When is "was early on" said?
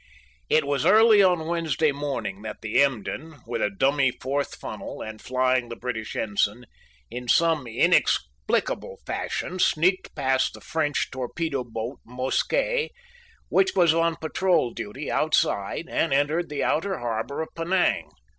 0.65-1.45